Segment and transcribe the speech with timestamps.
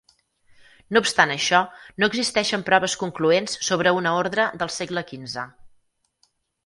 [0.95, 1.59] No obstant això,
[2.03, 5.45] no existeixen proves concloents sobre una ordre del segle XV.